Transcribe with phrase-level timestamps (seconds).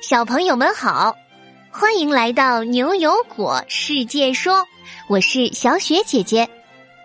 [0.00, 1.16] 小朋友们好，
[1.72, 4.64] 欢迎来到牛油果世界说，
[5.08, 6.48] 我是小雪姐姐。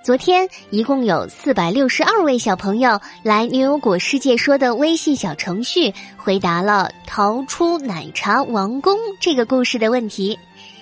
[0.04, 10.38] 昨天一共有四百六十二位小朋友来牛油果世界说的微信小程序回答了“逃出奶茶王宫”这个故事的问题，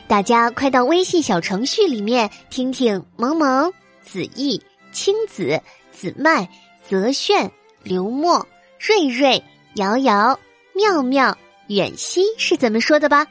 [0.06, 3.72] 大家快到微信小程序里面听听萌萌、
[4.04, 5.62] 子毅、青子、
[5.94, 6.48] 子麦、
[6.88, 7.50] 泽炫、
[7.84, 8.46] 刘墨、
[8.78, 9.42] 瑞瑞、
[9.76, 10.38] 瑶瑶、
[10.76, 11.36] 妙妙。
[11.74, 13.26] 远西是怎么说的吧？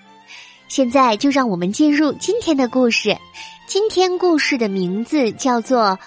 [0.68, 3.14] 现在就让我们进入今天的故事。
[3.66, 5.80] 今天故事的名字叫做《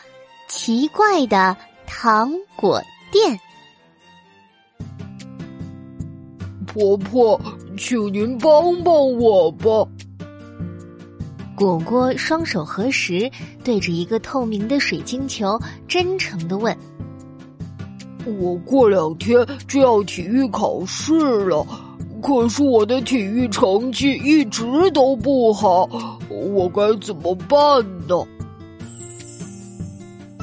[0.48, 3.38] 奇怪的糖果店》。
[6.66, 7.40] 婆婆，
[7.78, 9.88] 请您帮帮我吧。
[11.56, 13.30] 果果双手合十，
[13.64, 16.76] 对着一个透明的水晶球，真诚的问
[18.26, 21.14] ：“我过两天就要体育考试
[21.45, 21.64] 了。”
[22.23, 25.89] 可是我的体育成绩一直都不好，
[26.30, 28.25] 我该怎么办呢？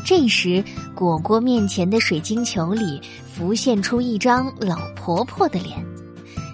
[0.05, 0.63] 这时，
[0.95, 3.01] 果果面前的水晶球里
[3.33, 5.83] 浮现出一张老婆婆的脸，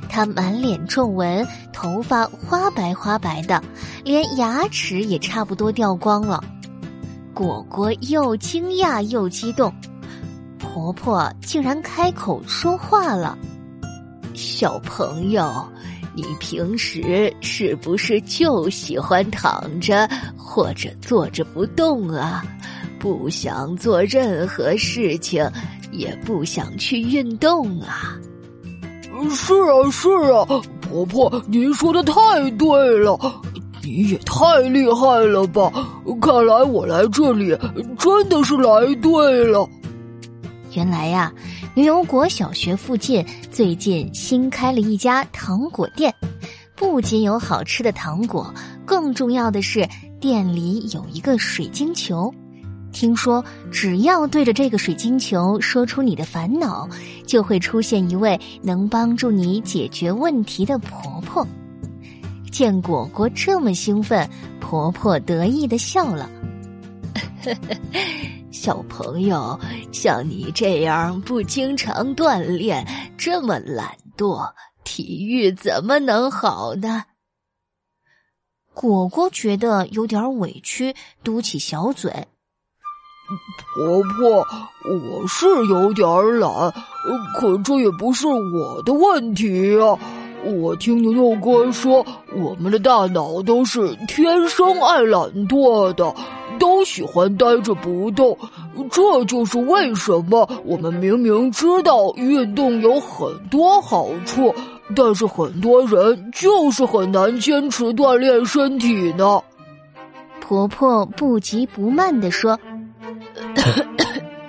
[0.08, 3.60] 她满脸皱纹，头发花白花白的，
[4.04, 6.42] 连牙齿也差不多掉光了。
[7.34, 9.74] 果果又惊讶又激动，
[10.58, 13.36] 婆婆竟然开口说话了。
[14.36, 15.50] 小朋友，
[16.14, 20.06] 你平时是不是就喜欢躺着
[20.36, 22.44] 或者坐着不动啊？
[22.98, 25.50] 不想做任何事情，
[25.90, 28.18] 也不想去运动啊？
[29.30, 30.44] 是啊，是啊，
[30.82, 33.18] 婆婆，您说的太对了，
[33.82, 35.72] 你也太厉害了吧！
[36.20, 37.56] 看来我来这里
[37.98, 39.66] 真的是来对了。
[40.72, 41.32] 原来呀，
[41.76, 46.14] 牛油果小学附近最近新开了一家糖果店，
[46.74, 48.50] 不仅有好吃的糖果，
[48.86, 49.86] 更重要的是
[50.18, 52.32] 店里有一个水晶球。
[52.92, 56.88] 听说只要对着这个水晶球说出你的烦恼，
[57.26, 61.46] 就会出现一位能帮助你解决问题的婆婆。
[62.50, 64.26] 见果果这么兴奋，
[64.60, 66.30] 婆婆得意的笑了。
[68.58, 69.60] 小朋友，
[69.92, 72.84] 像你这样不经常锻炼、
[73.18, 74.50] 这么懒惰，
[74.82, 77.04] 体育怎么能好呢？
[78.72, 82.10] 果果觉得有点委屈，嘟起小嘴。
[83.74, 84.46] 婆婆，
[84.90, 86.08] 我是有点
[86.40, 86.72] 懒，
[87.38, 89.98] 可这也不是我的问题啊。
[90.54, 96.14] 我听牛牛哥说，我们的大脑都是天生爱懒惰的。
[96.58, 98.34] 都喜欢呆着不动，
[98.90, 104.54] 这就是为什么我们明明知道运动有很多好处，
[104.94, 109.38] 但是很多人就是很难坚持锻炼身体呢。
[110.40, 112.58] 婆婆不急不慢地说：“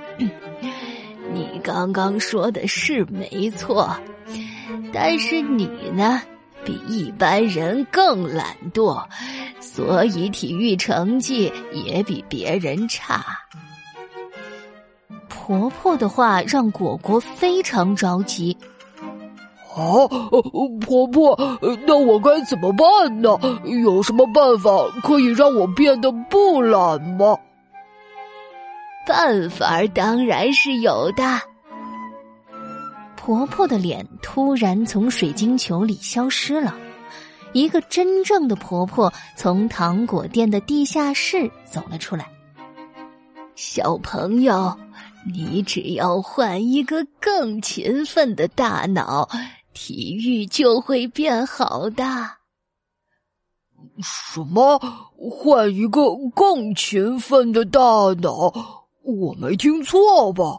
[1.33, 3.91] 你刚刚说的是没错，
[4.93, 6.21] 但是你呢，
[6.63, 9.03] 比一般人更懒惰。”
[9.59, 13.23] 所以体育成绩也比别人差。
[15.29, 18.57] 婆婆的话让果果非常着急。
[19.75, 20.07] 啊，
[20.81, 21.37] 婆婆，
[21.85, 23.37] 那我该怎么办呢？
[23.83, 24.71] 有什么办法
[25.03, 27.37] 可以让我变得不懒吗？
[29.05, 31.23] 办法当然是有的。
[33.27, 36.73] 婆婆的脸突然从水晶球里消失了。
[37.51, 42.25] 一个真正的婆婆从糖果店的地下室走了出来。
[43.53, 44.73] 小朋友，
[45.35, 49.27] 你只要换一个更勤奋的大脑，
[49.73, 52.05] 体育就会变好的。
[54.01, 54.79] 什么？
[55.17, 57.81] 换一个更勤奋的大
[58.21, 58.87] 脑？
[59.03, 60.57] 我没听错吧？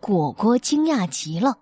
[0.00, 1.58] 果果惊讶极了。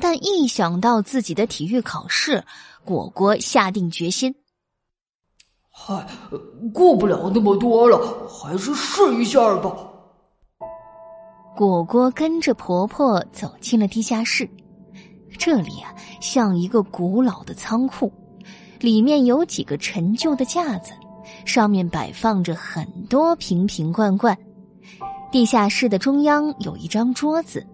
[0.00, 2.44] 但一想到自己的体育考试，
[2.84, 4.34] 果果下定决心。
[5.70, 6.06] 嗨，
[6.72, 9.76] 过不了那么多了，还是试一下吧。
[11.56, 14.48] 果果跟着婆婆走进了地下室，
[15.36, 18.12] 这里啊像一个古老的仓库，
[18.78, 20.92] 里面有几个陈旧的架子，
[21.44, 24.36] 上面摆放着很多瓶瓶罐罐。
[25.30, 27.66] 地下室的中央有一张桌子。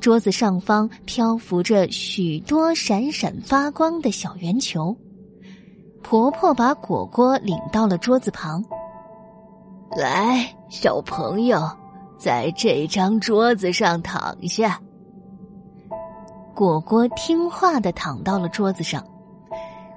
[0.00, 4.96] 桌子上方漂浮着许多闪闪发光的小圆球。
[6.02, 8.64] 婆婆把果果领到了桌子旁。
[9.96, 11.68] 来，小朋友，
[12.16, 14.80] 在这张桌子上躺下。
[16.54, 19.04] 果果听话的躺到了桌子上。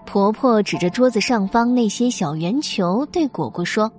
[0.05, 3.89] 婆婆指着桌子上方那些小圆球，对果果说：“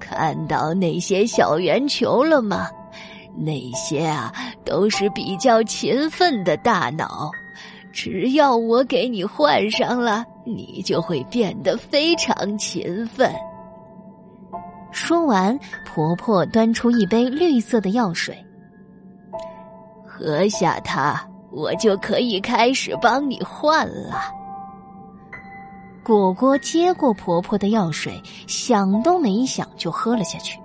[0.00, 2.66] 看到那些小圆球了吗？
[3.36, 4.32] 那些啊，
[4.64, 7.30] 都是比较勤奋的大脑。
[7.92, 13.32] 只要我给你换上了，你就会变得非常勤奋。”
[14.90, 18.36] 说完，婆婆端出一杯绿色的药水。
[20.04, 21.20] 喝下它，
[21.52, 24.20] 我就可以开始帮你换了。
[26.02, 30.58] 果果接过婆婆的药水，想都没想就喝了下去。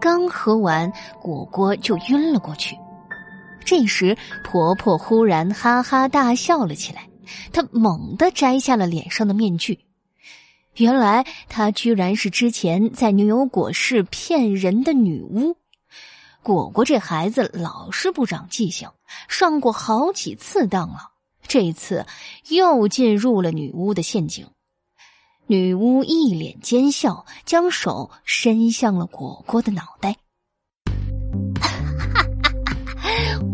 [0.00, 2.76] 刚喝完，果果就晕了过去。
[3.64, 7.08] 这时，婆婆忽然哈哈大笑了起来，
[7.52, 9.78] 她猛地摘下了脸上的面具。
[10.76, 15.56] 原来，她居然是之前在牛油果市骗人的女巫。
[16.42, 18.88] 果果这孩子老是不长记性，
[19.28, 21.10] 上过好几次当了，
[21.48, 22.04] 这次
[22.50, 24.46] 又进入了女巫的陷阱。
[25.46, 30.14] 女巫一脸奸笑，将手伸向了果果的脑袋。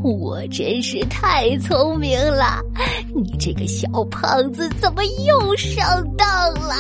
[0.02, 2.60] 我真是太聪明了，
[3.14, 6.74] 你这个小胖子怎么又上当了？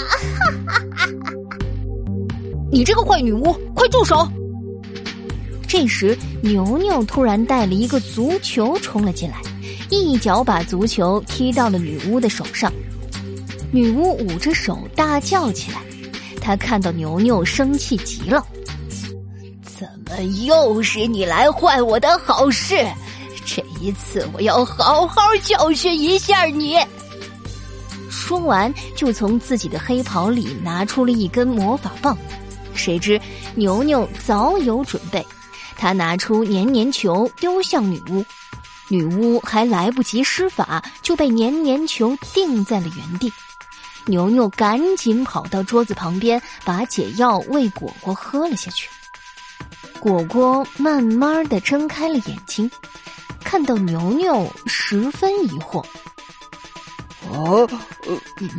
[2.72, 4.28] 你这个坏女巫，快住手！
[5.68, 9.40] 这时，牛牛突然带了一个足球冲了进来，
[9.94, 12.72] 一脚把足球踢到了女巫的手上。
[13.72, 15.78] 女巫捂着手大叫起来，
[16.40, 18.46] 她看到牛牛生气极了
[19.62, 22.76] ：“怎么又是你来坏我的好事？
[23.44, 26.78] 这一次我要好好教训一下你！”
[28.08, 32.16] 说完，就从自己的黑袍里拿出了一根魔法棒。
[32.74, 33.20] 谁知
[33.54, 35.24] 牛牛早有准备。
[35.76, 38.24] 他拿出黏黏球丢向女巫，
[38.94, 43.32] 女巫还来不及施法，就被黏黏球定在了原地。
[44.06, 48.88] 牛牛赶紧跑到桌子旁边，把解药喂果果喝了下去。
[49.98, 52.70] 果果慢慢的睁开了眼睛，
[53.42, 55.82] 看到牛牛，十分疑惑
[57.26, 57.66] ：“啊，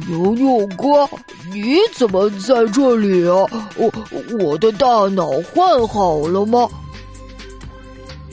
[0.06, 1.10] 牛牛哥，
[1.50, 3.46] 你怎么在这里啊？
[3.78, 3.90] 我
[4.38, 6.68] 我的大脑换好了吗？”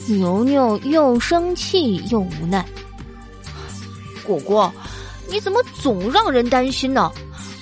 [0.07, 2.65] 牛牛又生气又无奈。
[4.25, 4.73] 果果，
[5.29, 7.11] 你怎么总让人担心呢？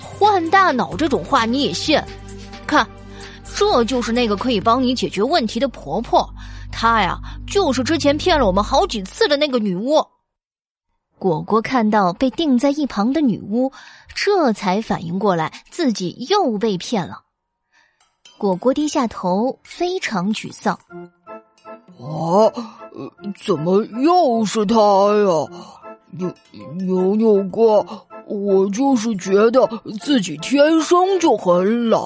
[0.02, 2.02] 换大脑这种话你也信？
[2.68, 2.88] 看，
[3.56, 6.28] 这就是那个可以帮你解决问题的婆婆，
[6.72, 10.06] 她呀，就是之前骗了我们好几次的那个女巫。
[11.18, 13.72] 果果看到被定在一旁的女巫，
[14.16, 17.22] 这才反应过来自己又被骗了。
[18.38, 20.80] 果果低下头，非常沮丧。
[22.02, 22.52] 啊，
[23.46, 25.48] 怎么又是他呀？
[26.10, 26.34] 牛
[26.76, 27.86] 牛牛哥，
[28.26, 29.70] 我就是觉得
[30.02, 32.00] 自己天生就很懒，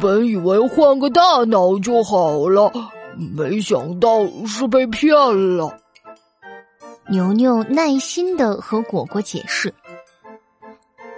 [0.00, 2.70] 本以为换个大脑就好了，
[3.16, 5.16] 没想到是被骗
[5.56, 5.76] 了。
[7.08, 9.74] 牛牛耐心的和果果解释：“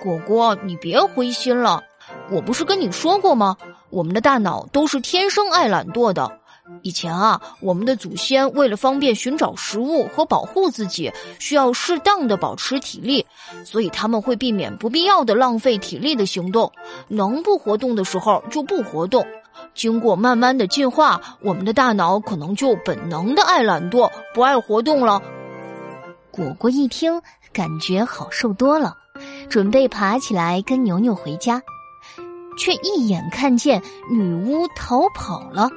[0.02, 1.82] 果果，你别灰心了，
[2.31, 3.56] 我不是跟你说过吗？
[3.90, 6.38] 我们的大脑都是天生爱懒惰的。”
[6.82, 13.26] 以前啊，我们的祖先为了方便寻找食物和保护自己，需要适当的保持体力，
[13.64, 16.73] 所以他们会避免不必要的浪费体力的行动，
[17.09, 19.26] 能不活动的时候就不活动。
[19.75, 25.21] 经过慢慢的进化，我们的大脑可能就本能的爱懒惰，不爱活动了。
[26.30, 27.21] 果果一听，
[27.52, 28.97] 感觉好受多了，
[29.49, 31.62] 准备爬起来跟牛牛回家，
[32.59, 35.68] 却一眼看见女巫逃跑了。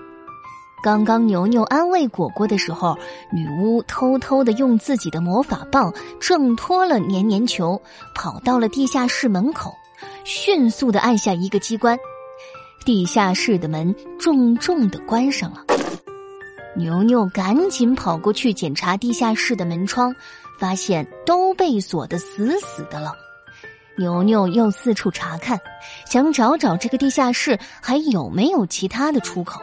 [0.88, 2.98] 刚刚牛牛安慰果果的时候，
[3.29, 7.82] 女巫偷偷的用自己的魔法棒挣脱了黏黏球，
[8.15, 9.75] 跑到了地下室门口，
[10.24, 12.00] 迅速的按下一个机关，
[12.86, 15.65] 地下室的门重重的关上了。
[16.74, 20.15] 牛牛赶紧跑过去检查地下室的门窗，
[20.58, 23.12] 发现都被锁得死死的了。
[23.98, 25.60] 牛牛又四处查看，
[26.06, 29.60] 想找找这个地下室还有没有其他的出口。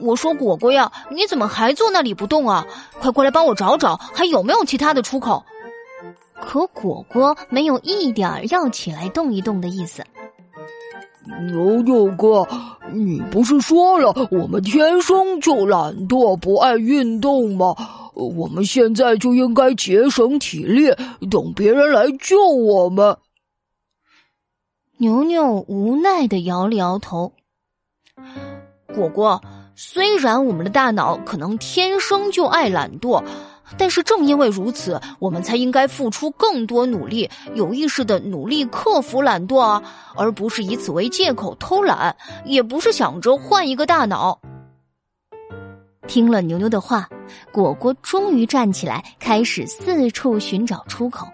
[0.00, 2.66] 我说果果呀，你怎么还坐那里不动啊？
[3.00, 5.44] 快过来帮我找找，还有没有其他的出口？
[6.40, 10.04] 可果果没有一点要起来动一动的意思。
[11.50, 12.46] 牛牛哥，
[12.92, 17.74] 你不是说了我们天生就懒惰不爱运动吗？
[18.14, 20.92] 我们现在就应该节省体力，
[21.30, 23.16] 等别人来救我们。
[24.96, 27.32] 牛牛无奈的摇了摇头。
[28.92, 29.40] 果果，
[29.80, 33.22] 虽然我们的大脑可能天生就爱懒惰，
[33.76, 39.80] 但是正因为如此，我们才应该付出更多努力，有意识的努力克服懒惰啊，
[40.16, 44.40] 而不是以此为借口偷懒，也不是想着换一个大脑。
[46.08, 47.08] 听了牛牛的话，
[47.52, 51.28] 果果终于站起来，开始四处寻找出口。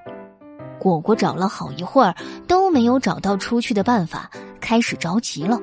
[0.78, 2.14] 果果找了好一会儿，
[2.46, 5.58] 都没有找到出去的办法，开始着急了。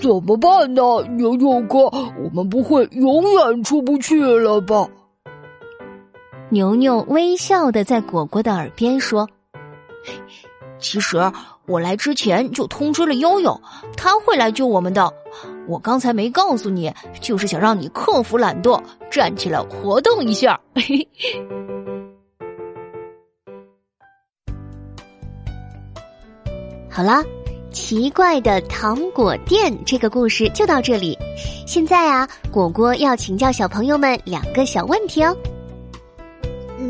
[0.00, 0.82] 怎么办呢，
[1.16, 1.78] 牛牛哥？
[2.24, 4.88] 我们不会永远出不去了吧？
[6.50, 9.28] 牛牛微笑的在果果的耳边说
[10.78, 11.18] ：“其实
[11.66, 13.60] 我来之前就通知了悠悠，
[13.96, 15.12] 他会来救我们的。
[15.68, 20.60] 我刚才没告诉你，就是想让你克服懒惰，站起来活动一下。
[26.90, 27.22] ”好了。
[27.72, 31.18] 奇怪的糖果店这个故事就到这里。
[31.66, 35.36] 现在啊，果果要请教小朋友们两个小问题哦。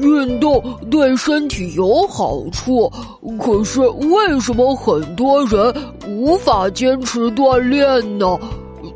[0.00, 2.90] 运动对身体有好处，
[3.38, 5.74] 可是为什么很多人
[6.08, 8.38] 无法坚持锻炼呢？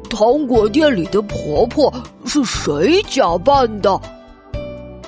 [0.08, 1.92] 糖果店里的婆婆
[2.24, 4.00] 是谁假扮的？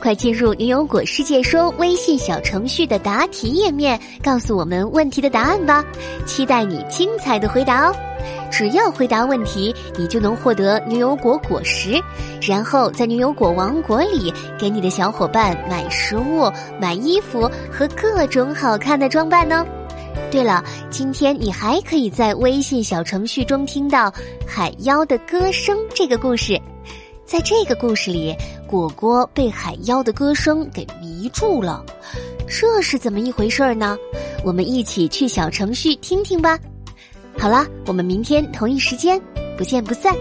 [0.00, 5.84] 快进入牛油果世界说微信小程序的答题页面，告诉我们问题的答案吧！
[6.24, 7.94] 期待你精彩的回答哦！
[8.50, 12.00] 只要回答问题，你就能获得牛油果果实，
[12.40, 16.50] 然后在牛油果王国里给你的小伙伴买食物、
[16.80, 19.66] 买衣服和各种好看的装扮呢。
[20.30, 24.10] 对了，今天你还可以在微信小程序中听到
[24.46, 26.60] 《海妖的歌声》这个故事。
[27.28, 28.34] 在这个故事里，
[28.66, 31.84] 果果被海妖的歌声给迷住了，
[32.46, 33.98] 这是怎么一回事儿呢？
[34.42, 36.58] 我们一起去小程序听听吧。
[37.36, 39.20] 好了，我们明天同一时间
[39.58, 40.14] 不见不散。